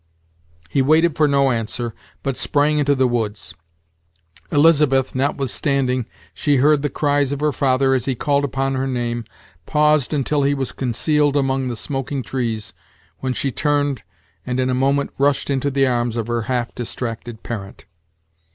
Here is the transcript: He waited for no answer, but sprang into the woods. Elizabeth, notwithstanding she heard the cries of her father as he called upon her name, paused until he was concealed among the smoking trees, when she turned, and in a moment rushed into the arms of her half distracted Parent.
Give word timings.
He 0.67 0.81
waited 0.81 1.15
for 1.15 1.27
no 1.27 1.51
answer, 1.51 1.93
but 2.23 2.35
sprang 2.35 2.79
into 2.79 2.95
the 2.95 3.05
woods. 3.07 3.53
Elizabeth, 4.51 5.13
notwithstanding 5.13 6.07
she 6.33 6.55
heard 6.55 6.81
the 6.81 6.89
cries 6.89 7.31
of 7.31 7.39
her 7.39 7.51
father 7.51 7.93
as 7.93 8.05
he 8.05 8.15
called 8.15 8.43
upon 8.43 8.73
her 8.73 8.87
name, 8.87 9.25
paused 9.67 10.11
until 10.11 10.41
he 10.41 10.55
was 10.55 10.71
concealed 10.71 11.37
among 11.37 11.67
the 11.67 11.75
smoking 11.75 12.23
trees, 12.23 12.73
when 13.19 13.33
she 13.33 13.51
turned, 13.51 14.01
and 14.43 14.59
in 14.59 14.71
a 14.71 14.73
moment 14.73 15.11
rushed 15.19 15.51
into 15.51 15.69
the 15.69 15.85
arms 15.85 16.15
of 16.15 16.25
her 16.25 16.41
half 16.49 16.73
distracted 16.73 17.43
Parent. 17.43 17.85